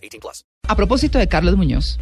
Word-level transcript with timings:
18 0.00 0.20
plus. 0.20 0.44
A 0.68 0.76
propósito 0.76 1.18
de 1.18 1.26
Carlos 1.26 1.56
Muñoz, 1.56 1.98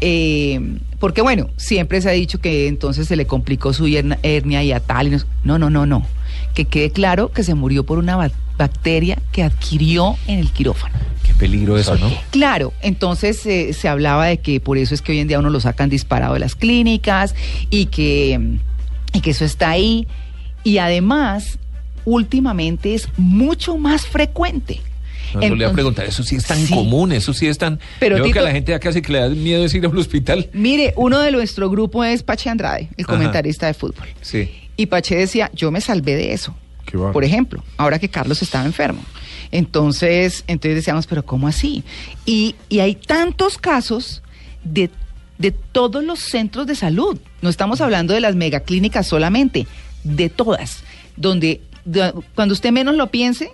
eh, 0.00 0.60
porque 0.98 1.20
bueno, 1.22 1.50
siempre 1.56 2.00
se 2.00 2.08
ha 2.08 2.12
dicho 2.12 2.40
que 2.40 2.66
entonces 2.66 3.06
se 3.06 3.16
le 3.16 3.26
complicó 3.26 3.72
su 3.72 3.86
hernia, 3.86 4.18
hernia 4.22 4.62
y 4.64 4.72
a 4.72 4.80
tal. 4.80 5.06
y 5.08 5.10
no- 5.10 5.18
no, 5.44 5.58
no, 5.58 5.70
no, 5.70 5.86
no. 5.86 6.06
Que 6.54 6.64
quede 6.64 6.90
claro 6.90 7.30
que 7.30 7.44
se 7.44 7.54
murió 7.54 7.84
por 7.84 7.98
una 7.98 8.16
ba- 8.16 8.30
bacteria 8.56 9.18
que 9.32 9.42
adquirió 9.44 10.16
en 10.26 10.40
el 10.40 10.50
quirófano. 10.50 10.96
Qué 11.24 11.32
peligro 11.34 11.78
eso, 11.78 11.96
¿no? 11.96 12.10
Claro, 12.30 12.72
entonces 12.82 13.44
eh, 13.46 13.72
se 13.72 13.88
hablaba 13.88 14.26
de 14.26 14.38
que 14.38 14.58
por 14.58 14.78
eso 14.78 14.94
es 14.94 15.02
que 15.02 15.12
hoy 15.12 15.20
en 15.20 15.28
día 15.28 15.38
uno 15.38 15.50
lo 15.50 15.60
sacan 15.60 15.88
disparado 15.88 16.34
de 16.34 16.40
las 16.40 16.56
clínicas 16.56 17.34
y 17.70 17.86
que, 17.86 18.58
y 19.12 19.20
que 19.20 19.30
eso 19.30 19.44
está 19.44 19.70
ahí. 19.70 20.08
Y 20.64 20.78
además, 20.78 21.58
últimamente 22.04 22.94
es 22.94 23.08
mucho 23.16 23.76
más 23.78 24.06
frecuente. 24.06 24.80
No, 25.34 25.40
le 25.40 25.46
iba 25.56 25.68
a 25.68 25.72
preguntar, 25.72 26.06
eso 26.06 26.22
sí 26.22 26.36
es 26.36 26.44
tan 26.46 26.58
Sí. 26.66 26.72
común, 26.74 27.12
eso 27.12 27.32
sí 27.32 27.46
es 27.46 27.58
tan... 27.58 27.78
Pero, 28.00 28.16
Yo 28.16 28.22
creo 28.22 28.32
que 28.34 28.38
Tito- 28.40 28.42
a 28.44 28.48
la 28.48 28.52
gente 28.52 28.72
ya 28.72 28.78
casi 28.80 29.02
que 29.02 29.12
le 29.12 29.20
da 29.20 29.28
miedo 29.28 29.64
es 29.64 29.74
ir 29.74 29.84
a 29.84 29.88
un 29.88 29.98
hospital. 29.98 30.48
Mire, 30.52 30.92
uno 30.96 31.20
de 31.20 31.30
nuestro 31.32 31.68
grupo 31.70 32.04
es 32.04 32.22
Pache 32.22 32.48
Andrade, 32.50 32.88
el 32.96 33.04
Ajá. 33.04 33.12
comentarista 33.14 33.66
de 33.66 33.74
fútbol. 33.74 34.06
Sí. 34.20 34.50
Y 34.76 34.86
Pache 34.86 35.16
decía, 35.16 35.50
yo 35.54 35.70
me 35.70 35.80
salvé 35.80 36.16
de 36.16 36.32
eso. 36.32 36.56
Por 37.12 37.22
ejemplo, 37.24 37.62
ahora 37.76 37.98
que 37.98 38.08
Carlos 38.08 38.40
estaba 38.40 38.64
enfermo. 38.64 39.02
Entonces, 39.52 40.44
entonces 40.46 40.76
decíamos, 40.76 41.06
pero 41.06 41.24
¿cómo 41.24 41.48
así? 41.48 41.82
Y, 42.24 42.54
y 42.68 42.78
hay 42.80 42.94
tantos 42.94 43.58
casos 43.58 44.22
de, 44.64 44.88
de 45.36 45.50
todos 45.50 46.02
los 46.04 46.20
centros 46.20 46.66
de 46.66 46.74
salud. 46.74 47.18
No 47.42 47.50
estamos 47.50 47.80
hablando 47.80 48.14
de 48.14 48.20
las 48.20 48.36
megaclínicas 48.36 49.06
solamente, 49.06 49.66
de 50.04 50.28
todas. 50.28 50.82
Donde 51.16 51.60
de- 51.84 52.12
cuando 52.34 52.54
usted 52.54 52.70
menos 52.72 52.94
lo 52.94 53.08
piense, 53.08 53.50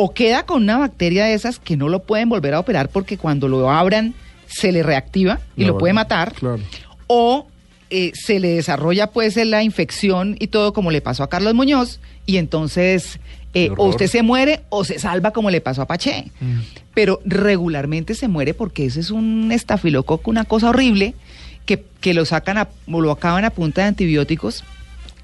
o 0.00 0.14
queda 0.14 0.46
con 0.46 0.62
una 0.62 0.78
bacteria 0.78 1.24
de 1.24 1.34
esas 1.34 1.58
que 1.58 1.76
no 1.76 1.88
lo 1.88 2.04
pueden 2.04 2.28
volver 2.28 2.54
a 2.54 2.60
operar 2.60 2.88
porque 2.88 3.18
cuando 3.18 3.48
lo 3.48 3.68
abran 3.68 4.14
se 4.46 4.70
le 4.70 4.84
reactiva 4.84 5.40
y 5.56 5.64
lo 5.64 5.76
puede 5.76 5.92
matar 5.92 6.34
o 7.08 7.48
eh, 7.90 8.12
se 8.14 8.38
le 8.38 8.50
desarrolla 8.50 9.08
pues 9.08 9.34
la 9.34 9.64
infección 9.64 10.36
y 10.38 10.46
todo 10.46 10.72
como 10.72 10.92
le 10.92 11.00
pasó 11.00 11.24
a 11.24 11.28
Carlos 11.28 11.52
Muñoz 11.54 11.98
y 12.26 12.36
entonces 12.36 13.18
eh, 13.54 13.70
o 13.76 13.88
usted 13.88 14.06
se 14.06 14.22
muere 14.22 14.60
o 14.68 14.84
se 14.84 15.00
salva 15.00 15.32
como 15.32 15.50
le 15.50 15.60
pasó 15.60 15.82
a 15.82 15.86
Paché. 15.86 16.30
Mm. 16.38 16.60
Pero 16.94 17.20
regularmente 17.24 18.14
se 18.14 18.28
muere 18.28 18.54
porque 18.54 18.84
ese 18.84 19.00
es 19.00 19.10
un 19.10 19.50
estafilococo, 19.50 20.30
una 20.30 20.44
cosa 20.44 20.68
horrible 20.68 21.14
que, 21.66 21.82
que 22.00 22.14
lo 22.14 22.24
sacan 22.24 22.56
a, 22.56 22.68
o 22.86 23.00
lo 23.00 23.10
acaban 23.10 23.44
a 23.44 23.50
punta 23.50 23.80
de 23.80 23.88
antibióticos 23.88 24.62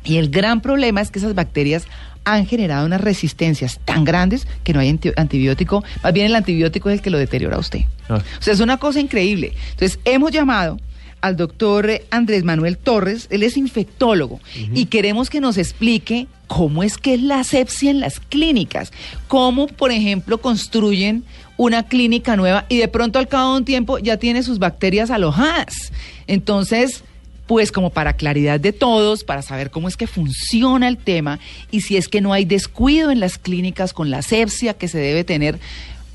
y 0.05 0.19
el 0.19 0.29
gran 0.31 0.61
problema 0.61 1.01
es 1.01 1.11
que 1.11 1.19
esas 1.19 1.35
bacterias 1.35 1.87
han 2.25 2.47
generado 2.47 2.87
unas 2.87 3.01
resistencias 3.01 3.81
tan 3.85 4.05
grandes 4.05 4.47
que 4.63 4.73
no 4.73 4.81
hay 4.81 4.89
anti- 4.89 5.13
antibiótico, 5.17 5.85
más 6.03 6.13
bien 6.13 6.27
el 6.27 6.35
antibiótico 6.35 6.89
es 6.89 6.95
el 6.99 7.03
que 7.03 7.11
lo 7.11 7.19
deteriora 7.19 7.57
a 7.57 7.61
usted. 7.61 7.81
Ah. 8.09 8.23
O 8.39 8.43
sea, 8.43 8.55
es 8.55 8.61
una 8.61 8.79
cosa 8.79 9.01
increíble. 9.01 9.53
Entonces, 9.73 9.99
hemos 10.05 10.31
llamado 10.31 10.79
al 11.21 11.37
doctor 11.37 11.91
Andrés 12.11 12.45
Manuel 12.45 12.77
Torres, 12.79 13.29
él 13.31 13.43
es 13.43 13.57
infectólogo, 13.57 14.41
y 14.75 14.87
queremos 14.87 15.31
que 15.31 15.41
nos 15.41 15.57
explique 15.57 16.27
cómo 16.47 16.83
es 16.83 16.99
que 16.99 17.15
es 17.15 17.23
la 17.23 17.41
asepsia 17.41 17.91
en 17.91 18.01
las 18.01 18.21
clínicas, 18.21 18.93
cómo, 19.27 19.67
por 19.67 19.91
ejemplo, 19.91 20.39
construyen 20.39 21.25
una 21.57 21.85
clínica 21.85 22.37
nueva 22.37 22.67
y 22.69 22.77
de 22.77 22.89
pronto 22.89 23.19
al 23.19 23.29
cabo 23.29 23.53
de 23.53 23.59
un 23.59 23.65
tiempo 23.65 23.99
ya 23.99 24.19
tiene 24.19 24.43
sus 24.43 24.59
bacterias 24.59 25.11
alojadas. 25.11 25.93
Entonces, 26.27 27.05
pues 27.47 27.73
como 27.73 27.91
para 27.91 28.15
claridad 28.15 28.59
de 28.59 28.73
todos, 28.73 29.25
para 29.25 29.43
saber 29.43 29.71
cómo 29.71 29.89
es 29.89 29.97
que 29.97 30.07
funciona 30.07 30.89
el 30.89 30.97
tema 30.97 31.39
y 31.71 31.83
si 31.83 31.97
es 31.97 32.09
que 32.09 32.21
no 32.21 32.33
hay 32.33 32.45
descuido 32.45 33.11
en 33.11 33.21
las 33.21 33.39
clínicas 33.39 33.93
con 33.93 34.11
la 34.11 34.19
asepsia 34.19 34.75
que 34.75 34.89
se 34.89 34.99
debe 34.99 35.25
tener, 35.25 35.59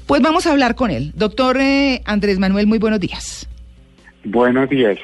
pues 0.07 0.21
vamos 0.21 0.47
a 0.47 0.51
hablar 0.51 0.75
con 0.75 0.89
él. 0.89 1.11
Doctor 1.15 1.59
eh, 1.61 2.01
Andrés 2.05 2.39
Manuel, 2.39 2.65
muy 2.65 2.79
buenos 2.79 2.99
días. 2.99 3.47
Buenos 4.23 4.69
días. 4.69 4.97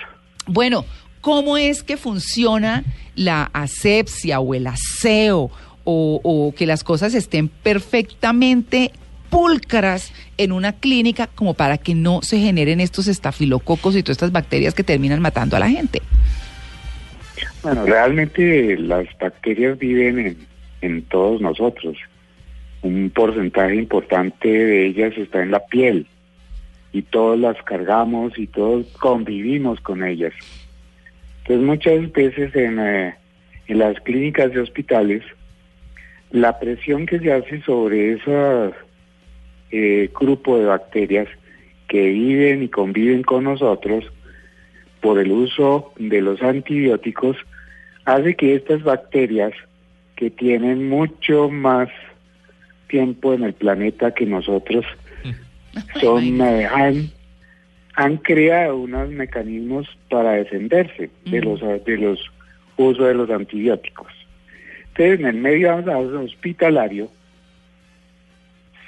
Bueno, 0.47 0.85
¿cómo 1.21 1.57
es 1.57 1.83
que 1.83 1.97
funciona 1.97 2.83
la 3.15 3.49
asepsia 3.53 4.39
o 4.39 4.55
el 4.55 4.67
aseo 4.67 5.51
o, 5.83 6.21
o 6.23 6.53
que 6.55 6.65
las 6.65 6.83
cosas 6.83 7.13
estén 7.13 7.47
perfectamente 7.49 8.91
pulcras 9.29 10.13
en 10.37 10.51
una 10.51 10.73
clínica 10.73 11.27
como 11.27 11.53
para 11.53 11.77
que 11.77 11.95
no 11.95 12.21
se 12.21 12.39
generen 12.39 12.79
estos 12.79 13.07
estafilococos 13.07 13.95
y 13.95 14.03
todas 14.03 14.15
estas 14.15 14.31
bacterias 14.31 14.73
que 14.73 14.83
terminan 14.83 15.21
matando 15.21 15.55
a 15.55 15.59
la 15.59 15.69
gente? 15.69 16.01
Bueno, 17.63 17.85
realmente 17.85 18.77
las 18.77 19.07
bacterias 19.19 19.77
viven 19.79 20.37
en, 20.81 21.01
todos 21.03 21.41
nosotros. 21.41 21.97
Un 22.81 23.09
porcentaje 23.09 23.75
importante 23.75 24.47
de 24.47 24.85
ellas 24.85 25.13
está 25.17 25.41
en 25.41 25.51
la 25.51 25.65
piel 25.65 26.05
y 26.93 27.01
todos 27.01 27.39
las 27.39 27.61
cargamos 27.63 28.37
y 28.37 28.47
todos 28.47 28.85
convivimos 28.99 29.81
con 29.81 30.03
ellas. 30.03 30.33
Entonces 31.39 31.65
muchas 31.65 32.11
veces 32.11 32.55
en, 32.55 32.79
eh, 32.79 33.15
en 33.67 33.79
las 33.79 33.99
clínicas 34.01 34.51
y 34.53 34.57
hospitales 34.57 35.23
la 36.31 36.59
presión 36.59 37.05
que 37.05 37.19
se 37.19 37.31
hace 37.31 37.61
sobre 37.61 38.13
ese 38.13 38.71
eh, 39.71 40.09
grupo 40.19 40.57
de 40.57 40.65
bacterias 40.65 41.27
que 41.87 42.09
viven 42.09 42.63
y 42.63 42.69
conviven 42.69 43.23
con 43.23 43.43
nosotros 43.43 44.05
por 45.01 45.19
el 45.19 45.31
uso 45.31 45.93
de 45.97 46.21
los 46.21 46.41
antibióticos 46.41 47.37
hace 48.05 48.35
que 48.35 48.55
estas 48.55 48.83
bacterias 48.83 49.53
que 50.15 50.29
tienen 50.29 50.89
mucho 50.89 51.49
más 51.49 51.89
tiempo 52.87 53.33
en 53.33 53.43
el 53.43 53.53
planeta 53.53 54.13
que 54.13 54.25
nosotros 54.25 54.85
son 55.99 56.41
eh, 56.41 56.65
han, 56.65 57.09
han 57.95 58.17
creado 58.17 58.77
unos 58.77 59.09
mecanismos 59.09 59.87
para 60.09 60.33
defenderse 60.33 61.09
de 61.25 61.39
Ujú. 61.39 61.49
los 61.49 61.85
de 61.85 61.97
los 61.97 62.31
usos 62.77 63.07
de 63.07 63.13
los 63.13 63.29
antibióticos. 63.29 64.11
Entonces, 64.89 65.19
en 65.19 65.25
el 65.25 65.35
medio 65.35 65.75
hospitalario 66.23 67.09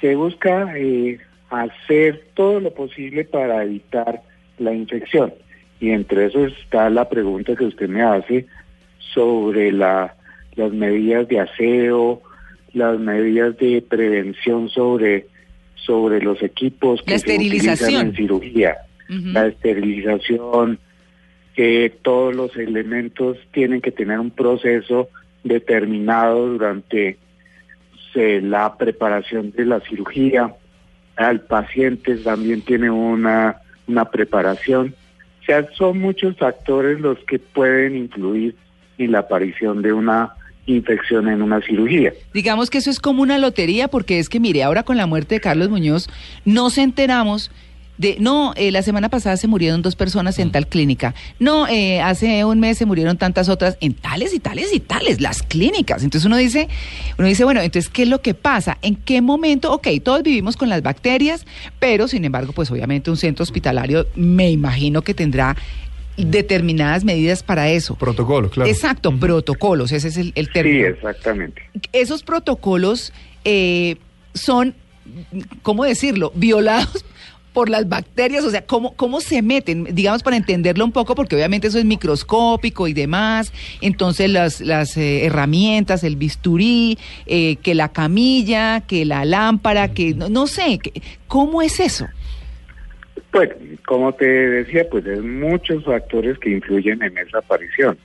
se 0.00 0.14
busca 0.14 0.76
eh, 0.76 1.18
hacer 1.50 2.22
todo 2.34 2.60
lo 2.60 2.72
posible 2.72 3.24
para 3.24 3.64
evitar 3.64 4.22
la 4.58 4.72
infección. 4.72 5.32
Y 5.80 5.90
entre 5.90 6.26
eso 6.26 6.46
está 6.46 6.90
la 6.90 7.08
pregunta 7.08 7.54
que 7.54 7.64
usted 7.64 7.88
me 7.88 8.02
hace 8.02 8.46
sobre 8.98 9.72
la, 9.72 10.14
las 10.56 10.72
medidas 10.72 11.28
de 11.28 11.40
aseo, 11.40 12.22
las 12.72 12.98
medidas 12.98 13.56
de 13.58 13.82
prevención 13.82 14.68
sobre, 14.68 15.26
sobre 15.74 16.20
los 16.20 16.42
equipos 16.42 17.02
que 17.02 17.12
La 17.12 17.18
se 17.18 17.34
utilizan 17.36 17.94
en 17.94 18.14
cirugía, 18.14 18.76
la 19.08 19.46
esterilización, 19.46 20.78
que 21.54 21.92
todos 22.02 22.34
los 22.34 22.56
elementos 22.56 23.38
tienen 23.52 23.80
que 23.80 23.90
tener 23.90 24.20
un 24.20 24.30
proceso 24.30 25.08
determinado 25.44 26.46
durante 26.46 27.16
eh, 28.18 28.40
la 28.42 28.76
preparación 28.76 29.52
de 29.52 29.64
la 29.64 29.78
cirugía. 29.78 30.52
Al 31.14 31.40
paciente 31.42 32.16
también 32.16 32.62
tiene 32.62 32.90
una, 32.90 33.60
una 33.86 34.06
preparación. 34.06 34.92
O 35.40 35.44
sea, 35.44 35.68
son 35.76 36.00
muchos 36.00 36.36
factores 36.36 36.98
los 37.00 37.16
que 37.20 37.38
pueden 37.38 37.94
influir 37.94 38.56
en 38.98 39.12
la 39.12 39.20
aparición 39.20 39.82
de 39.82 39.92
una 39.92 40.32
infección 40.66 41.28
en 41.28 41.42
una 41.42 41.60
cirugía. 41.62 42.12
Digamos 42.34 42.70
que 42.70 42.78
eso 42.78 42.90
es 42.90 42.98
como 42.98 43.22
una 43.22 43.38
lotería, 43.38 43.86
porque 43.86 44.18
es 44.18 44.28
que, 44.28 44.40
mire, 44.40 44.64
ahora 44.64 44.82
con 44.82 44.96
la 44.96 45.06
muerte 45.06 45.36
de 45.36 45.40
Carlos 45.40 45.68
Muñoz, 45.68 46.08
nos 46.44 46.76
enteramos 46.76 47.52
de, 47.98 48.16
no, 48.20 48.52
eh, 48.56 48.70
la 48.70 48.82
semana 48.82 49.08
pasada 49.08 49.36
se 49.36 49.46
murieron 49.48 49.82
dos 49.82 49.96
personas 49.96 50.38
en 50.38 50.50
tal 50.52 50.66
clínica, 50.68 51.14
no, 51.38 51.66
eh, 51.68 52.00
hace 52.00 52.44
un 52.44 52.60
mes 52.60 52.78
se 52.78 52.86
murieron 52.86 53.18
tantas 53.18 53.48
otras 53.48 53.76
en 53.80 53.92
tales 53.94 54.32
y 54.32 54.38
tales 54.38 54.72
y 54.72 54.80
tales, 54.80 55.20
las 55.20 55.42
clínicas. 55.42 56.02
Entonces 56.04 56.24
uno 56.24 56.36
dice, 56.36 56.68
uno 57.18 57.28
dice, 57.28 57.44
bueno, 57.44 57.60
entonces, 57.60 57.90
¿qué 57.90 58.02
es 58.04 58.08
lo 58.08 58.22
que 58.22 58.34
pasa? 58.34 58.78
¿En 58.82 58.94
qué 58.96 59.20
momento? 59.20 59.72
Ok, 59.72 59.88
todos 60.02 60.22
vivimos 60.22 60.56
con 60.56 60.68
las 60.68 60.82
bacterias, 60.82 61.44
pero 61.78 62.08
sin 62.08 62.24
embargo, 62.24 62.52
pues 62.52 62.70
obviamente 62.70 63.10
un 63.10 63.16
centro 63.16 63.42
hospitalario 63.42 64.06
me 64.14 64.50
imagino 64.50 65.02
que 65.02 65.12
tendrá 65.14 65.56
determinadas 66.16 67.04
medidas 67.04 67.42
para 67.42 67.68
eso. 67.70 67.94
Protocolo, 67.94 68.50
claro. 68.50 68.68
Exacto, 68.70 69.16
protocolos, 69.18 69.92
ese 69.92 70.08
es 70.08 70.16
el, 70.16 70.32
el 70.34 70.46
Sí, 70.46 70.52
término 70.52 70.86
exactamente. 70.88 71.62
esos 71.92 72.22
protocolos 72.22 73.12
eh, 73.44 73.96
son, 74.34 74.74
¿cómo 75.62 75.84
decirlo?, 75.84 76.32
violados 76.34 77.04
por 77.58 77.70
las 77.70 77.88
bacterias, 77.88 78.44
o 78.44 78.50
sea, 78.50 78.64
¿cómo, 78.64 78.94
cómo 78.94 79.20
se 79.20 79.42
meten? 79.42 79.82
Digamos, 79.92 80.22
para 80.22 80.36
entenderlo 80.36 80.84
un 80.84 80.92
poco, 80.92 81.16
porque 81.16 81.34
obviamente 81.34 81.66
eso 81.66 81.80
es 81.80 81.84
microscópico 81.84 82.86
y 82.86 82.92
demás, 82.92 83.52
entonces 83.80 84.30
las, 84.30 84.60
las 84.60 84.96
eh, 84.96 85.26
herramientas, 85.26 86.04
el 86.04 86.14
bisturí, 86.14 86.98
eh, 87.26 87.56
que 87.56 87.74
la 87.74 87.88
camilla, 87.88 88.82
que 88.82 89.04
la 89.04 89.24
lámpara, 89.24 89.88
que 89.92 90.14
no, 90.14 90.28
no 90.28 90.46
sé, 90.46 90.78
que- 90.78 91.02
¿cómo 91.26 91.60
es 91.60 91.80
eso? 91.80 92.06
Pues, 93.32 93.50
como 93.84 94.12
te 94.12 94.24
decía, 94.24 94.86
pues 94.88 95.04
hay 95.06 95.18
muchos 95.18 95.82
factores 95.84 96.38
que 96.38 96.50
influyen 96.50 97.02
en 97.02 97.18
esa 97.18 97.38
aparición. 97.38 97.98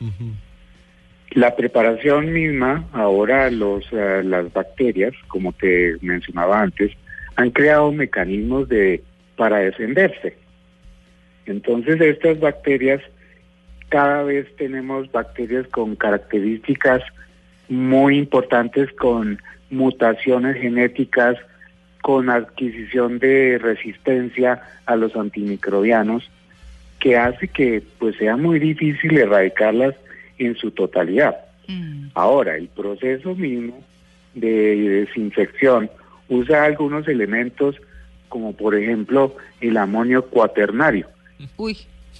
La 1.29 1.55
preparación 1.55 2.33
misma, 2.33 2.87
ahora 2.91 3.51
los, 3.51 3.85
eh, 3.91 4.23
las 4.25 4.51
bacterias, 4.51 5.13
como 5.27 5.53
te 5.53 5.95
mencionaba 6.01 6.59
antes, 6.59 6.91
han 7.35 7.51
creado 7.51 7.91
mecanismos 7.91 8.67
de 8.67 9.03
para 9.35 9.59
defenderse. 9.59 10.35
Entonces 11.45 11.99
estas 11.99 12.39
bacterias, 12.39 13.01
cada 13.89 14.23
vez 14.23 14.47
tenemos 14.55 15.11
bacterias 15.11 15.67
con 15.67 15.95
características 15.95 17.01
muy 17.69 18.17
importantes, 18.17 18.91
con 18.93 19.39
mutaciones 19.69 20.57
genéticas, 20.57 21.37
con 22.01 22.29
adquisición 22.29 23.19
de 23.19 23.57
resistencia 23.61 24.61
a 24.85 24.95
los 24.95 25.15
antimicrobianos, 25.15 26.29
que 26.99 27.17
hace 27.17 27.47
que 27.47 27.83
pues 27.99 28.15
sea 28.17 28.37
muy 28.37 28.59
difícil 28.59 29.17
erradicarlas 29.17 29.95
en 30.37 30.55
su 30.55 30.71
totalidad. 30.71 31.35
Ahora, 32.13 32.57
el 32.57 32.67
proceso 32.67 33.35
mismo 33.35 33.83
de 34.35 35.05
desinfección 35.05 35.89
usa 36.27 36.65
algunos 36.65 37.07
elementos 37.07 37.75
como 38.33 38.51
por 38.53 38.73
ejemplo 38.73 39.35
el 39.61 39.77
amonio 39.77 40.25
cuaternario. 40.25 41.07
Uy, 41.55 41.77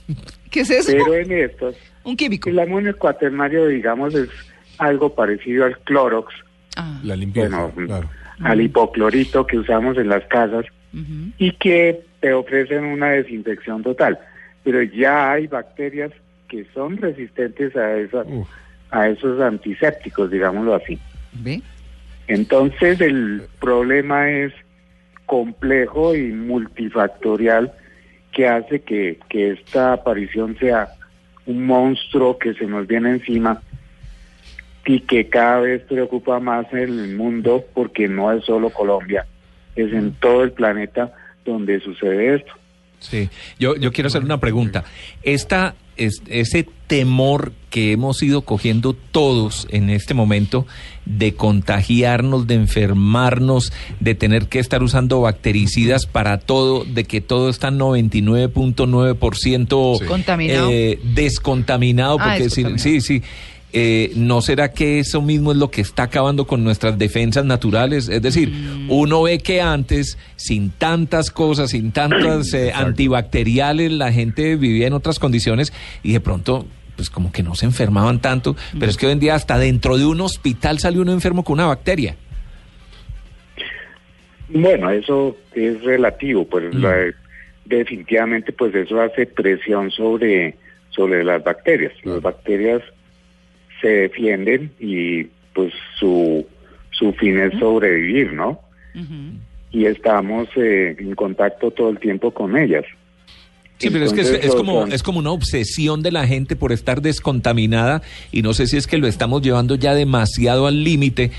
¿qué 0.52 0.60
es 0.60 0.70
eso? 0.70 0.92
Pero 0.92 1.16
en 1.16 1.32
estos, 1.32 1.76
Un 2.04 2.16
químico. 2.16 2.50
el 2.52 2.60
amonio 2.60 2.96
cuaternario, 2.96 3.66
digamos, 3.66 4.14
es 4.14 4.30
algo 4.78 5.16
parecido 5.16 5.66
al 5.66 5.76
clorox, 5.80 6.32
Ah, 6.76 7.00
La 7.04 7.16
limpieza, 7.16 7.66
Bueno, 7.74 7.88
claro. 7.88 8.10
al 8.44 8.62
hipoclorito 8.62 9.48
que 9.48 9.58
usamos 9.58 9.98
en 9.98 10.10
las 10.10 10.24
casas 10.26 10.66
y 11.40 11.52
que 11.54 12.04
te 12.20 12.32
ofrecen 12.34 12.84
una 12.86 13.10
desinfección 13.10 13.82
total. 13.82 14.20
Pero 14.64 14.84
ya 14.84 15.32
hay 15.32 15.48
bacterias 15.48 16.12
que 16.48 16.66
son 16.76 16.98
resistentes 16.98 17.76
a, 17.76 17.96
esa, 17.98 18.22
Uf. 18.22 18.48
a 18.92 19.10
esos 19.10 19.42
antisépticos, 19.42 20.30
digámoslo 20.30 20.76
así. 20.76 21.00
¿Ve? 21.34 21.62
Entonces 22.28 23.02
el 23.02 23.44
problema 23.60 24.30
es 24.30 24.54
complejo 25.34 26.14
y 26.14 26.32
multifactorial 26.32 27.74
que 28.32 28.48
hace 28.48 28.82
que, 28.82 29.18
que 29.30 29.54
esta 29.54 29.94
aparición 29.94 30.56
sea 30.60 30.90
un 31.48 31.66
monstruo 31.66 32.38
que 32.38 32.54
se 32.54 32.68
nos 32.68 32.86
viene 32.86 33.10
encima 33.10 33.60
y 34.86 35.00
que 35.00 35.30
cada 35.30 35.62
vez 35.62 35.82
preocupa 35.86 36.40
más 36.40 36.72
el 36.72 37.16
mundo 37.16 37.66
porque 37.74 38.08
no 38.08 38.32
es 38.32 38.46
solo 38.46 38.70
Colombia, 38.70 39.26
es 39.76 39.92
en 39.92 40.14
todo 40.20 40.44
el 40.44 40.52
planeta 40.52 41.12
donde 41.44 41.80
sucede 41.80 42.36
esto. 42.36 42.54
Sí, 43.00 43.28
yo, 43.58 43.76
yo 43.76 43.92
quiero 43.92 44.10
hacer 44.10 44.22
una 44.24 44.40
pregunta. 44.40 44.84
Esta, 45.24 45.74
es, 45.98 46.22
ese 46.28 46.68
temor 46.88 47.52
que 47.70 47.92
hemos 47.92 48.22
ido 48.22 48.42
cogiendo 48.44 48.94
todos 48.94 49.68
en 49.72 49.90
este 49.90 50.14
momento 50.14 50.68
de 51.06 51.34
contagiarnos, 51.34 52.46
de 52.48 52.56
enfermarnos, 52.56 53.74
de 54.00 54.16
tener 54.16 54.48
que 54.48 54.60
estar 54.60 54.84
usando 54.84 55.22
bactericidas 55.22 56.06
para 56.06 56.38
todo, 56.40 56.84
de 56.86 57.04
que 57.06 57.20
todo 57.22 57.50
está 57.50 57.72
99.9% 57.72 59.98
Sí. 60.00 60.06
Eh, 60.72 61.00
descontaminado, 61.04 62.18
Ah, 62.20 62.36
porque 62.38 62.50
sí, 62.50 62.64
descontaminado. 62.64 62.84
sí, 62.84 63.02
sí. 63.02 63.22
Eh, 63.76 64.12
¿No 64.16 64.42
será 64.42 64.72
que 64.72 65.00
eso 65.00 65.22
mismo 65.24 65.52
es 65.52 65.58
lo 65.58 65.72
que 65.72 65.82
está 65.82 66.04
acabando 66.04 66.46
con 66.46 66.64
nuestras 66.64 66.96
defensas 67.00 67.44
naturales? 67.44 68.08
Es 68.08 68.22
decir, 68.22 68.50
Mm. 68.52 68.92
uno 68.92 69.24
ve 69.24 69.40
que 69.40 69.62
antes, 69.62 70.18
sin 70.36 70.70
tantas 70.70 71.32
cosas, 71.32 71.72
sin 71.72 71.92
tantas 71.92 72.54
eh, 72.54 72.72
antibacteriales, 72.72 73.92
la 73.92 74.12
gente 74.14 74.56
vivía 74.58 74.86
en 74.88 74.94
otras 74.94 75.18
condiciones 75.18 75.74
y 76.04 76.14
de 76.14 76.20
pronto, 76.20 76.68
pues 76.96 77.10
como 77.10 77.32
que 77.32 77.42
no 77.42 77.56
se 77.56 77.66
enfermaban 77.66 78.20
tanto. 78.22 78.56
Pero 78.78 78.92
es 78.92 78.98
que 78.98 79.08
hoy 79.08 79.14
en 79.14 79.20
día 79.20 79.34
hasta 79.34 79.58
dentro 79.58 79.98
de 79.98 80.06
un 80.06 80.22
hospital 80.22 80.78
sale 80.78 81.00
uno 81.00 81.12
enfermo 81.12 81.44
con 81.44 81.54
una 81.56 81.66
bacteria. 81.66 82.16
Bueno, 84.50 84.92
eso 84.92 85.36
es 85.56 85.82
relativo, 85.84 86.46
pues 86.48 86.74
la- 86.76 87.12
definitivamente 87.66 88.52
pues 88.52 88.76
eso 88.76 89.02
hace 89.02 89.26
presión 89.26 89.90
sobre, 89.90 90.58
sobre 90.90 91.24
las 91.24 91.44
bacterias. 91.44 91.94
Las 92.04 92.22
bacterias 92.22 92.82
se 93.84 93.90
defienden 93.90 94.72
y 94.80 95.26
pues 95.54 95.74
su, 96.00 96.48
su 96.92 97.12
fin 97.14 97.38
es 97.38 97.60
sobrevivir, 97.60 98.34
¿no? 98.34 98.60
Y 99.72 99.86
estamos 99.86 100.48
eh, 100.56 100.96
en 100.98 101.14
contacto 101.16 101.72
todo 101.72 101.90
el 101.90 102.00
tiempo 102.00 102.32
con 102.32 102.58
ellas. 102.58 102.86
Sí, 103.80 103.90
pero 103.90 104.06
es 104.06 104.14
que 104.14 104.22
es, 104.22 104.56
como, 104.56 104.86
es 104.86 105.04
como 105.04 105.20
una 105.20 105.32
obsesión 105.32 106.02
de 106.02 106.12
la 106.12 106.26
gente 106.26 106.56
por 106.56 106.72
estar 106.72 107.02
descontaminada 107.02 108.02
y 108.32 108.42
no 108.42 108.54
sé 108.54 108.68
si 108.68 108.78
es 108.78 108.88
que 108.88 108.98
lo 108.98 109.08
estamos 109.08 109.42
llevando 109.42 109.76
ya 109.76 109.94
demasiado 109.94 110.68
al 110.68 110.84
límite 110.84 111.32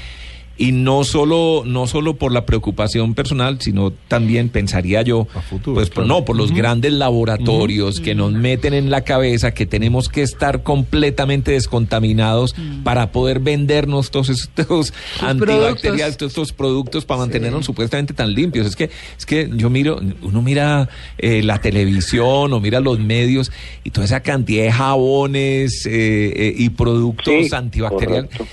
y 0.57 0.73
no 0.73 1.03
solo 1.05 1.63
no 1.67 1.87
solo 1.87 2.17
por 2.17 2.31
la 2.33 2.47
preocupación 2.47 3.15
personal, 3.15 3.61
sino 3.61 3.91
también 3.91 4.49
pensaría 4.51 5.03
yo, 5.03 5.27
A 5.35 5.41
futuro, 5.41 5.75
pues 5.75 5.91
claro. 5.91 6.07
no 6.07 6.25
por 6.25 6.37
los 6.37 6.53
grandes 6.53 6.93
laboratorios 6.93 8.01
que 8.01 8.15
nos 8.15 8.33
meten 8.33 8.73
en 8.75 8.91
la 8.91 9.03
cabeza 9.03 9.53
que 9.53 9.67
tenemos 9.67 10.09
que 10.09 10.23
estar 10.23 10.63
completamente 10.63 11.51
descontaminados 11.53 12.55
para 12.85 13.11
poder 13.13 13.41
vendernos 13.41 14.11
todos 14.11 14.29
estos 14.29 14.93
antibacteriales, 15.21 15.81
productos. 15.81 16.17
todos 16.19 16.31
estos 16.31 16.53
productos 16.53 17.05
para 17.05 17.21
mantenernos 17.21 17.65
supuestamente 17.67 18.15
tan 18.15 18.33
limpios. 18.35 18.67
Es 18.67 18.77
que 18.77 18.91
es 19.19 19.27
que 19.27 19.51
yo 19.57 19.71
miro, 19.71 20.01
uno 20.23 20.43
mira 20.43 20.89
eh, 21.19 21.43
la 21.43 21.61
televisión 21.61 22.53
o 22.53 22.61
mira 22.61 22.81
los 22.81 22.99
medios 23.01 23.51
y 23.83 23.91
toda 23.91 24.05
esa 24.05 24.21
cantidad 24.21 24.65
de 24.65 24.73
jabones 24.73 25.87
eh, 25.87 26.33
eh, 26.37 26.55
y 26.57 26.69
productos 26.71 27.25
Sí, 27.49 27.55
antibacteriales. 27.55 28.31
correcto. 28.31 28.47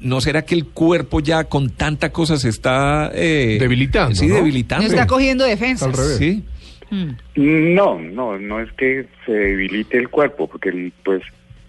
¿No 0.00 0.20
será 0.20 0.42
que 0.44 0.54
el 0.54 0.66
cuerpo 0.66 1.20
ya 1.20 1.44
con 1.44 1.70
tanta 1.70 2.12
cosa 2.12 2.36
se 2.36 2.48
está 2.50 3.10
eh, 3.14 3.56
Debilitando, 3.58 4.14
Sí, 4.14 4.26
¿no? 4.26 4.34
No 4.34 4.40
debilitando. 4.40 4.86
está 4.86 5.06
cogiendo 5.06 5.44
defensas. 5.44 5.88
Al 5.88 5.94
revés. 5.94 6.16
Sí. 6.18 6.44
Mm. 6.90 7.74
No, 7.74 7.98
no, 8.00 8.38
no 8.38 8.60
es 8.60 8.70
que 8.72 9.06
se 9.24 9.32
debilite 9.32 9.96
el 9.98 10.08
cuerpo, 10.08 10.46
porque 10.48 10.68
el, 10.68 10.92
pues 11.04 11.22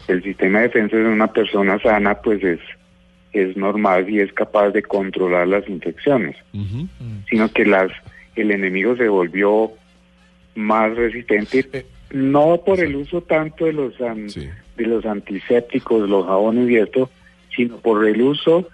el 0.07 0.21
sistema 0.23 0.59
de 0.59 0.67
defensa 0.67 0.95
de 0.97 1.05
una 1.07 1.27
persona 1.31 1.79
sana 1.81 2.15
pues 2.21 2.43
es, 2.43 2.59
es 3.33 3.57
normal 3.57 4.09
y 4.09 4.19
es 4.19 4.31
capaz 4.33 4.69
de 4.69 4.83
controlar 4.83 5.47
las 5.47 5.67
infecciones, 5.67 6.35
sino 7.29 7.51
que 7.51 7.65
las 7.65 7.91
el 8.35 8.51
enemigo 8.51 8.95
se 8.95 9.07
volvió 9.09 9.71
más 10.55 10.95
resistente, 10.95 11.65
Eh, 11.73 11.85
no 12.11 12.61
por 12.65 12.79
el 12.79 12.95
uso 12.95 13.21
tanto 13.21 13.65
de 13.65 13.73
los 13.73 13.99
an- 14.01 14.29
Sí. 14.29 14.47
de 14.77 14.85
los 14.85 15.05
antisépticos, 15.05 16.07
los 16.07 16.25
jabones 16.25 16.69
y 16.69 16.75
esto, 16.77 17.09
sino 17.57 17.77
por 17.77 18.07
el 18.07 18.21
uso 18.21 18.69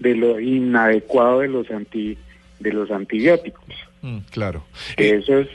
de 0.00 0.14
lo 0.14 0.38
inadecuado 0.40 1.40
de 1.40 1.48
los 1.48 1.70
anti 1.70 2.18
de 2.60 2.72
los 2.72 2.90
antibióticos. 2.90 3.64
Mm. 4.02 4.18
Claro. 4.30 4.64
Eh, 4.96 5.20
eso 5.22 5.38
es 5.38 5.48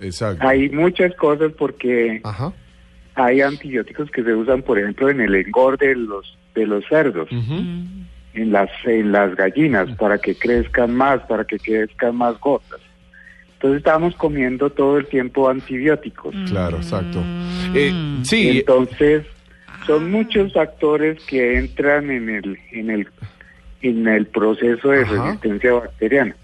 exacto. 0.00 0.46
hay 0.46 0.68
muchas 0.70 1.14
cosas 1.16 1.52
porque 1.58 2.20
Ajá. 2.22 2.52
hay 3.14 3.40
antibióticos 3.40 4.10
que 4.10 4.22
se 4.22 4.34
usan, 4.34 4.62
por 4.62 4.78
ejemplo, 4.78 5.08
en 5.08 5.20
el 5.20 5.34
engorde 5.34 5.88
de 5.88 5.96
los 5.96 6.38
de 6.54 6.66
los 6.66 6.84
cerdos. 6.86 7.28
Mm. 7.32 8.04
en 8.34 8.52
las 8.52 8.70
en 8.84 9.10
las 9.10 9.34
gallinas 9.34 9.90
para 9.96 10.18
que 10.18 10.36
crezcan 10.36 10.94
más, 10.94 11.20
para 11.22 11.44
que 11.44 11.58
crezcan 11.58 12.16
más 12.16 12.38
gordas. 12.38 12.80
Entonces 13.54 13.78
estamos 13.78 14.14
comiendo 14.16 14.68
todo 14.68 14.98
el 14.98 15.06
tiempo 15.06 15.48
antibióticos. 15.48 16.34
Claro, 16.48 16.76
exacto. 16.76 17.22
Eh, 17.74 17.92
sí, 18.22 18.58
Entonces 18.58 19.24
son 19.86 20.10
muchos 20.10 20.52
factores 20.52 21.22
que 21.24 21.58
entran 21.58 22.10
en 22.10 22.28
el 22.28 22.58
en 22.72 22.90
el 22.90 23.08
en 23.82 24.08
el 24.08 24.26
proceso 24.26 24.88
de 24.88 25.02
Ajá. 25.02 25.26
resistencia 25.26 25.72
bacteriana. 25.74 26.36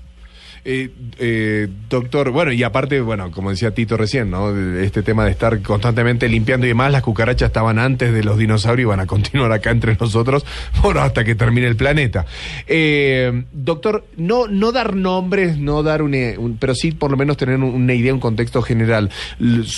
Eh, 0.64 0.90
eh, 1.18 1.68
doctor, 1.88 2.30
bueno, 2.30 2.52
y 2.52 2.62
aparte, 2.62 3.00
bueno, 3.00 3.30
como 3.30 3.48
decía 3.50 3.70
Tito 3.72 3.96
recién, 3.96 4.30
¿no? 4.30 4.54
Este 4.78 5.02
tema 5.02 5.24
de 5.24 5.30
estar 5.30 5.62
constantemente 5.62 6.28
limpiando 6.28 6.66
y 6.66 6.68
demás, 6.68 6.92
las 6.92 7.02
cucarachas 7.02 7.46
estaban 7.46 7.78
antes 7.78 8.12
de 8.12 8.22
los 8.22 8.36
dinosaurios 8.36 8.86
y 8.86 8.88
van 8.88 9.00
a 9.00 9.06
continuar 9.06 9.52
acá 9.52 9.70
entre 9.70 9.96
nosotros, 9.98 10.44
bueno, 10.82 11.00
hasta 11.00 11.24
que 11.24 11.34
termine 11.34 11.66
el 11.66 11.76
planeta. 11.76 12.26
Eh, 12.66 13.44
doctor, 13.52 14.06
no, 14.18 14.48
no 14.48 14.70
dar 14.72 14.94
nombres, 14.96 15.56
no 15.56 15.82
dar 15.82 16.02
un, 16.02 16.56
pero 16.60 16.74
sí 16.74 16.92
por 16.92 17.10
lo 17.10 17.16
menos 17.16 17.38
tener 17.38 17.56
un- 17.56 17.64
una 17.74 17.94
idea, 17.94 18.12
un 18.12 18.20
contexto 18.20 18.60
general 18.60 19.10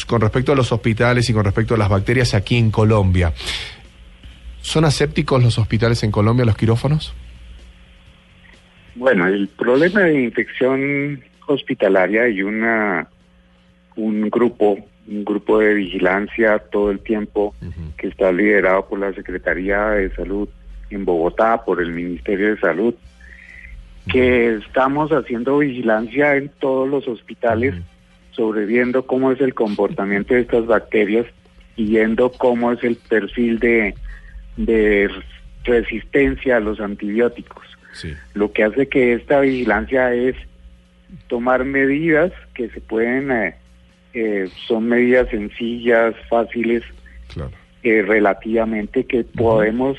con 0.09 0.21
respecto 0.21 0.53
a 0.53 0.57
los 0.57 0.73
hospitales 0.73 1.31
y 1.31 1.33
con 1.33 1.45
respecto 1.45 1.75
a 1.75 1.79
las 1.79 1.89
bacterias 1.89 2.35
aquí 2.35 2.57
en 2.57 2.73
Colombia. 2.73 3.33
¿Son 4.63 4.85
asépticos 4.85 5.43
los 5.43 5.59
hospitales 5.59 6.03
en 6.03 6.11
Colombia, 6.11 6.45
los 6.45 6.57
quirófanos? 6.57 7.13
Bueno, 8.95 9.27
el 9.27 9.49
problema 9.49 10.01
de 10.01 10.23
infección 10.23 11.23
hospitalaria 11.47 12.29
y 12.29 12.43
una 12.43 13.09
un 13.97 14.31
grupo, 14.31 14.79
un 15.07 15.25
grupo 15.25 15.59
de 15.59 15.75
vigilancia 15.75 16.59
todo 16.59 16.91
el 16.91 17.01
tiempo 17.01 17.55
que 17.97 18.09
está 18.09 18.33
liderado 18.33 18.87
por 18.89 18.99
la 18.99 19.13
Secretaría 19.13 19.91
de 19.91 20.15
Salud 20.15 20.49
en 20.91 21.05
Bogotá, 21.05 21.65
por 21.65 21.81
el 21.81 21.93
Ministerio 21.93 22.51
de 22.51 22.61
Salud, 22.61 22.95
que 24.11 24.55
estamos 24.57 25.11
haciendo 25.11 25.59
vigilancia 25.59 26.37
en 26.37 26.49
todos 26.49 26.89
los 26.89 27.07
hospitales 27.09 27.75
sobre 28.33 28.67
viendo 28.67 29.07
cómo 29.07 29.33
es 29.33 29.41
el 29.41 29.55
comportamiento 29.55 30.35
de 30.35 30.41
estas 30.41 30.67
bacterias 30.67 31.27
y 31.77 31.87
viendo 31.91 32.33
cómo 32.33 32.73
es 32.73 32.83
el 32.83 32.97
perfil 32.97 33.59
de, 33.59 33.95
de 34.57 35.11
resistencia 35.65 36.57
a 36.57 36.61
los 36.61 36.81
antibióticos. 36.81 37.67
Lo 38.35 38.53
que 38.53 38.65
hace 38.65 38.89
que 38.89 39.15
esta 39.15 39.41
vigilancia 39.41 40.13
es 40.15 40.37
tomar 41.27 41.65
medidas 41.65 42.33
que 42.55 42.69
se 42.71 42.81
pueden, 42.81 43.31
eh, 43.31 43.55
eh, 44.15 44.49
son 44.67 44.89
medidas 44.89 45.29
sencillas, 45.31 46.15
fáciles, 46.29 46.83
eh, 47.83 48.03
relativamente, 48.03 49.05
que 49.05 49.25
podemos 49.25 49.99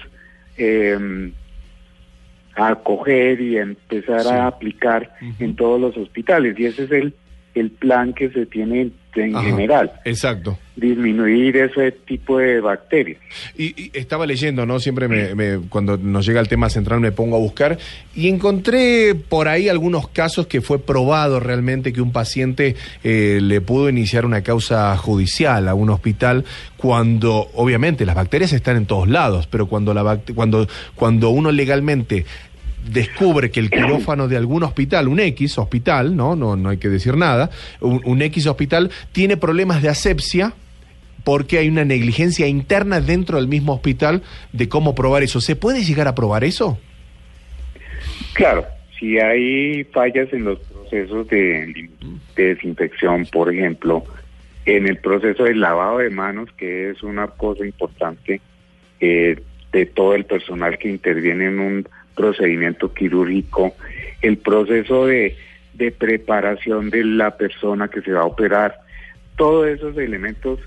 acoger 2.55 3.41
y 3.41 3.57
empezar 3.57 4.27
a 4.27 4.45
aplicar 4.45 5.15
en 5.39 5.55
todos 5.55 5.81
los 5.81 5.97
hospitales. 5.97 6.57
Y 6.59 6.67
ese 6.67 6.83
es 6.83 6.91
el, 6.91 7.15
el 7.55 7.71
plan 7.71 8.13
que 8.13 8.29
se 8.29 8.45
tiene 8.45 8.91
en 9.15 9.35
general. 9.35 9.91
Exacto. 10.05 10.57
Disminuir 10.75 11.55
ese 11.57 11.91
tipo 11.91 12.39
de 12.39 12.59
bacterias. 12.61 13.19
Y, 13.55 13.91
estaba 13.97 14.25
leyendo, 14.25 14.65
¿no? 14.65 14.79
Siempre 14.79 15.07
me, 15.07 15.59
cuando 15.69 15.97
nos 15.97 16.25
llega 16.25 16.39
el 16.39 16.47
tema 16.47 16.69
central 16.69 16.99
me 16.99 17.11
pongo 17.11 17.35
a 17.35 17.39
buscar 17.39 17.77
y 18.15 18.27
encontré 18.27 19.13
por 19.15 19.47
ahí 19.47 19.69
algunos 19.69 20.07
casos 20.07 20.47
que 20.47 20.61
fue 20.61 20.79
probado 20.79 21.39
realmente 21.39 21.93
que 21.93 22.01
un 22.01 22.11
paciente 22.11 22.75
eh, 23.03 23.39
le 23.41 23.61
pudo 23.61 23.89
iniciar 23.89 24.25
una 24.25 24.41
causa 24.41 24.97
judicial 24.97 25.67
a 25.67 25.75
un 25.75 25.91
hospital 25.91 26.43
cuando, 26.77 27.49
obviamente, 27.53 28.05
las 28.05 28.15
bacterias 28.15 28.51
están 28.51 28.77
en 28.77 28.85
todos 28.85 29.07
lados, 29.07 29.47
pero 29.47 29.67
cuando, 29.67 29.93
la 29.93 30.19
cuando, 30.33 30.67
cuando 30.95 31.29
uno 31.29 31.51
legalmente 31.51 32.25
descubre 32.91 33.51
que 33.51 33.59
el 33.59 33.69
quirófano 33.69 34.27
de 34.27 34.37
algún 34.37 34.63
hospital, 34.63 35.07
un 35.07 35.19
X 35.19 35.57
hospital, 35.57 36.15
no, 36.15 36.35
no, 36.35 36.55
no 36.55 36.69
hay 36.69 36.77
que 36.77 36.89
decir 36.89 37.15
nada, 37.15 37.49
un, 37.79 38.21
X 38.21 38.47
hospital 38.47 38.91
tiene 39.11 39.37
problemas 39.37 39.81
de 39.81 39.89
asepsia 39.89 40.53
porque 41.23 41.57
hay 41.57 41.69
una 41.69 41.85
negligencia 41.85 42.47
interna 42.47 42.99
dentro 42.99 43.37
del 43.37 43.47
mismo 43.47 43.73
hospital 43.73 44.23
de 44.51 44.67
cómo 44.67 44.93
probar 44.93 45.23
eso. 45.23 45.39
¿Se 45.39 45.55
puede 45.55 45.83
llegar 45.83 46.07
a 46.07 46.15
probar 46.15 46.43
eso? 46.43 46.77
Claro, 48.33 48.65
si 48.99 49.19
hay 49.19 49.83
fallas 49.85 50.31
en 50.33 50.43
los 50.43 50.59
procesos 50.59 51.27
de, 51.29 51.89
desinfección, 52.35 53.25
por 53.31 53.53
ejemplo, 53.53 54.03
en 54.65 54.87
el 54.87 54.97
proceso 54.97 55.45
de 55.45 55.55
lavado 55.55 55.99
de 55.99 56.09
manos, 56.09 56.49
que 56.57 56.89
es 56.89 57.03
una 57.03 57.27
cosa 57.27 57.65
importante 57.65 58.41
eh, 58.99 59.41
de 59.71 59.85
todo 59.85 60.15
el 60.15 60.25
personal 60.25 60.77
que 60.77 60.89
interviene 60.89 61.45
en 61.45 61.59
un 61.59 61.87
procedimiento 62.15 62.93
quirúrgico, 62.93 63.75
el 64.21 64.37
proceso 64.37 65.05
de, 65.07 65.35
de 65.73 65.91
preparación 65.91 66.89
de 66.89 67.03
la 67.03 67.35
persona 67.37 67.87
que 67.87 68.01
se 68.01 68.11
va 68.11 68.21
a 68.21 68.25
operar, 68.25 68.79
todos 69.35 69.67
esos 69.67 69.97
elementos 69.97 70.59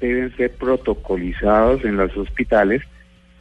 deben 0.00 0.34
ser 0.36 0.52
protocolizados 0.52 1.84
en 1.84 1.96
los 1.96 2.16
hospitales 2.16 2.82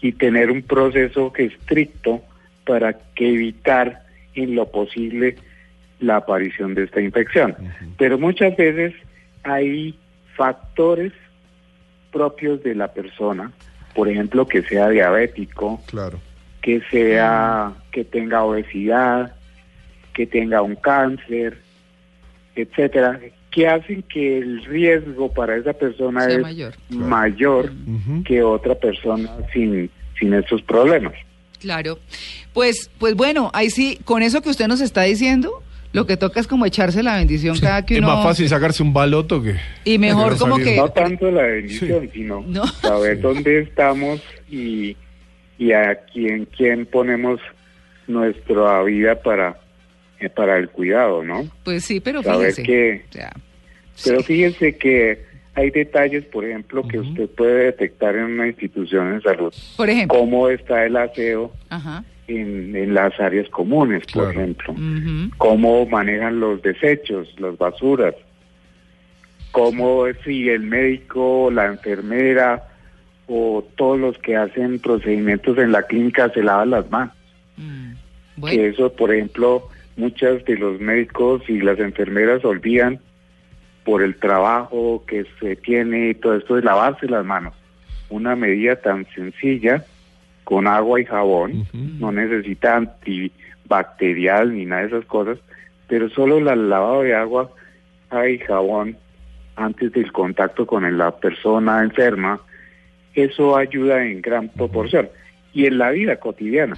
y 0.01 0.11
tener 0.13 0.51
un 0.51 0.61
proceso 0.61 1.33
estricto 1.35 2.21
para 2.65 2.93
que 3.15 3.33
evitar 3.33 4.03
en 4.35 4.55
lo 4.55 4.69
posible 4.69 5.35
la 5.99 6.17
aparición 6.17 6.75
de 6.75 6.83
esta 6.83 7.01
infección. 7.01 7.55
Pero 7.97 8.19
muchas 8.19 8.55
veces 8.55 8.93
hay 9.43 9.97
factores 10.35 11.11
propios 12.11 12.61
de 12.63 12.75
la 12.75 12.93
persona, 12.93 13.51
por 13.95 14.07
ejemplo, 14.07 14.47
que 14.47 14.61
sea 14.61 14.89
diabético, 14.89 15.81
claro 15.87 16.19
que 16.67 16.81
sea, 16.91 17.71
que 17.93 18.03
tenga 18.03 18.43
obesidad, 18.43 19.33
que 20.13 20.27
tenga 20.27 20.61
un 20.61 20.75
cáncer, 20.75 21.59
etcétera, 22.57 23.21
que 23.51 23.69
hacen 23.69 24.03
que 24.03 24.39
el 24.39 24.65
riesgo 24.65 25.31
para 25.31 25.55
esa 25.55 25.71
persona 25.71 26.25
es 26.25 26.41
mayor, 26.89 27.71
que 28.25 28.43
otra 28.43 28.75
persona 28.75 29.31
sin, 29.53 29.89
sin 30.19 30.33
estos 30.33 30.61
problemas. 30.61 31.13
Claro. 31.61 31.99
Pues, 32.51 32.91
pues 32.97 33.15
bueno, 33.15 33.49
ahí 33.53 33.69
sí, 33.69 33.97
con 34.03 34.21
eso 34.21 34.41
que 34.41 34.49
usted 34.49 34.67
nos 34.67 34.81
está 34.81 35.03
diciendo, 35.03 35.63
lo 35.93 36.05
que 36.05 36.17
toca 36.17 36.41
es 36.41 36.47
como 36.47 36.65
echarse 36.65 37.01
la 37.01 37.15
bendición 37.15 37.57
cada 37.59 37.85
que 37.85 37.97
uno... 37.99 38.09
Es 38.09 38.13
más 38.13 38.25
fácil 38.25 38.49
sacarse 38.49 38.83
un 38.83 38.91
baloto 38.91 39.41
que... 39.41 39.55
Y 39.85 39.99
mejor 39.99 40.37
como 40.37 40.57
que... 40.57 40.75
No 40.75 40.89
tanto 40.89 41.31
la 41.31 41.43
bendición, 41.43 42.09
sino 42.11 42.43
saber 42.81 43.21
dónde 43.21 43.61
estamos 43.61 44.19
y 44.51 44.97
y 45.57 45.71
a 45.71 45.95
quién, 46.13 46.45
quién 46.45 46.85
ponemos 46.85 47.39
nuestra 48.07 48.83
vida 48.83 49.15
para, 49.21 49.59
eh, 50.19 50.29
para 50.29 50.57
el 50.57 50.69
cuidado, 50.69 51.23
¿no? 51.23 51.47
Pues 51.63 51.85
sí, 51.85 51.99
pero 51.99 52.23
fíjese. 52.23 52.63
Que, 52.63 53.05
pero 54.03 54.23
fíjese 54.23 54.77
que 54.77 55.25
hay 55.55 55.71
detalles, 55.71 56.23
por 56.25 56.45
ejemplo, 56.45 56.87
que 56.87 56.99
usted 56.99 57.27
puede 57.29 57.65
detectar 57.65 58.15
en 58.15 58.25
una 58.25 58.47
institución 58.47 59.15
de 59.15 59.21
salud. 59.21 59.53
Por 59.75 59.89
ejemplo. 59.89 60.19
Cómo 60.19 60.49
está 60.49 60.85
el 60.85 60.95
aseo 60.95 61.51
En, 62.27 62.75
en, 62.75 62.93
las 62.93 63.19
áreas 63.19 63.49
comunes, 63.49 64.03
por 64.13 64.31
ejemplo. 64.31 64.75
Cómo 65.37 65.85
manejan 65.87 66.39
los 66.39 66.61
desechos, 66.61 67.27
las 67.39 67.57
basuras. 67.57 68.13
Cómo 69.51 70.05
si 70.23 70.49
el 70.49 70.61
médico, 70.61 71.49
la 71.51 71.65
enfermera 71.65 72.76
o 73.27 73.65
todos 73.75 73.99
los 73.99 74.17
que 74.19 74.35
hacen 74.35 74.79
procedimientos 74.79 75.57
en 75.57 75.71
la 75.71 75.83
clínica 75.83 76.29
se 76.29 76.41
lavan 76.41 76.71
las 76.71 76.89
manos. 76.89 77.13
Mm, 77.57 77.93
que 78.45 78.67
eso, 78.67 78.91
por 78.93 79.13
ejemplo, 79.13 79.67
muchos 79.97 80.43
de 80.45 80.57
los 80.57 80.79
médicos 80.79 81.41
y 81.49 81.59
las 81.59 81.79
enfermeras 81.79 82.45
olvidan 82.45 82.99
por 83.83 84.01
el 84.01 84.15
trabajo 84.15 85.03
que 85.07 85.25
se 85.39 85.55
tiene 85.55 86.09
y 86.09 86.15
todo 86.15 86.35
esto 86.35 86.55
de 86.55 86.61
lavarse 86.61 87.07
las 87.07 87.25
manos. 87.25 87.53
Una 88.09 88.35
medida 88.35 88.75
tan 88.77 89.05
sencilla, 89.13 89.83
con 90.43 90.67
agua 90.67 91.01
y 91.01 91.05
jabón, 91.05 91.67
no 91.73 92.11
necesita 92.11 92.77
antibacterial 92.77 94.55
ni 94.55 94.65
nada 94.65 94.83
de 94.83 94.87
esas 94.87 95.05
cosas, 95.05 95.37
pero 95.87 96.09
solo 96.09 96.37
el 96.37 96.69
lavado 96.69 97.01
de 97.01 97.15
agua 97.15 97.51
y 98.29 98.37
jabón 98.37 98.97
antes 99.57 99.91
del 99.91 100.11
contacto 100.13 100.65
con 100.65 100.97
la 100.97 101.11
persona 101.11 101.83
enferma 101.83 102.39
eso 103.23 103.57
ayuda 103.57 104.05
en 104.05 104.21
gran 104.21 104.49
proporción. 104.49 105.09
Y 105.53 105.65
en 105.65 105.77
la 105.77 105.91
vida 105.91 106.17
cotidiana. 106.17 106.77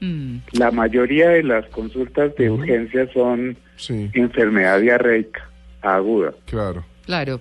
Mm. 0.00 0.36
La 0.52 0.70
mayoría 0.70 1.30
de 1.30 1.42
las 1.42 1.66
consultas 1.66 2.34
de 2.36 2.50
urgencia 2.50 3.10
son 3.12 3.56
enfermedad 3.88 4.80
diarreica 4.80 5.50
aguda. 5.82 6.32
Claro. 6.46 6.84
Claro. 7.04 7.40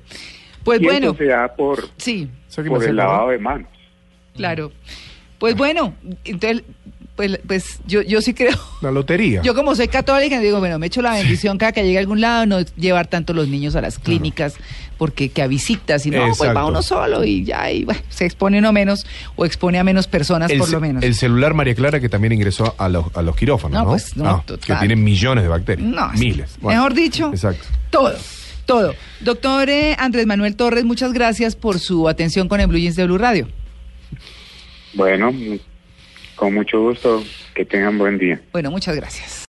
Pues 0.64 0.82
y 0.82 0.86
bueno. 0.86 1.08
Eso 1.08 1.18
se 1.18 1.26
da 1.26 1.56
por, 1.56 1.84
sí. 1.98 2.30
por 2.68 2.84
el 2.84 2.96
lavado 2.96 3.30
de 3.30 3.38
manos. 3.38 3.70
Claro. 4.36 4.72
Pues 5.38 5.56
bueno, 5.56 5.94
entonces 6.26 6.64
pues, 7.20 7.38
pues 7.46 7.80
yo, 7.86 8.02
yo 8.02 8.22
sí 8.22 8.34
creo. 8.34 8.58
La 8.80 8.92
lotería. 8.92 9.42
Yo 9.42 9.54
como 9.54 9.76
soy 9.76 9.90
católica 9.90 10.40
digo, 10.40 10.60
bueno, 10.60 10.80
me 10.80 10.88
echo 10.88 11.02
la 11.02 11.12
bendición 11.12 11.58
cada 11.58 11.74
que 11.74 11.84
llegue 11.84 11.98
a 11.98 12.00
algún 12.00 12.22
lado, 12.22 12.46
no 12.46 12.62
llevar 12.78 13.08
tanto 13.08 13.34
los 13.34 13.50
niños 13.50 13.76
a 13.76 13.82
las 13.82 14.00
clínicas, 14.00 14.56
porque 14.98 15.28
que 15.28 15.42
a 15.42 15.48
visitas, 15.48 16.06
y 16.06 16.12
no, 16.12 16.32
pues 16.38 16.56
va 16.56 16.66
uno 16.66 16.82
solo 16.82 17.26
y 17.26 17.44
ya, 17.44 17.70
y 17.74 17.84
bueno, 17.84 18.00
se 18.08 18.24
expone 18.24 18.60
uno 18.60 18.72
menos 18.72 19.06
o 19.36 19.44
expone 19.44 19.80
a 19.80 19.84
menos 19.84 20.08
personas 20.08 20.50
por 20.54 20.70
lo 20.70 20.80
menos. 20.80 21.04
El 21.04 21.14
celular 21.14 21.54
María 21.54 21.76
Clara 21.76 22.00
que 22.00 22.08
también 22.08 22.32
ingresó 22.32 22.74
a 22.78 22.88
los, 22.88 23.14
a 23.14 23.22
los 23.22 23.36
quirófanos, 23.36 23.84
¿no? 23.84 23.90
Pues, 23.90 24.16
no, 24.16 24.46
que 24.46 24.76
tienen 24.76 25.04
millones 25.04 25.44
de 25.44 25.50
bacterias. 25.50 25.90
No, 25.90 26.10
miles. 26.14 26.58
mejor 26.62 26.94
dicho, 26.94 27.32
exacto. 27.34 27.66
todo. 27.90 28.16
Todo. 28.66 28.94
Doctor 29.20 29.70
eh, 29.70 29.98
Andrés 30.00 30.26
Manuel 30.26 30.56
Torres, 30.56 30.86
muchas 30.86 31.12
gracias 31.12 31.58
por 31.58 31.80
su 31.80 32.08
atención 32.08 32.48
con 32.48 32.62
el 32.62 32.68
Blue 32.68 32.78
Jeans 32.78 32.96
de 32.96 33.06
Blue 33.06 33.18
Radio. 33.18 33.50
Bueno, 34.94 35.34
con 36.40 36.54
mucho 36.54 36.82
gusto. 36.82 37.24
Que 37.54 37.66
tengan 37.66 37.98
buen 37.98 38.18
día. 38.18 38.40
Bueno, 38.52 38.72
muchas 38.72 38.96
gracias. 38.96 39.46